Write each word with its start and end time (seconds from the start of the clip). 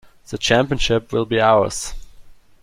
The 0.31 0.39
championship 0.39 1.13
will 1.13 1.25
be 1.25 1.39
ours! 1.39 1.93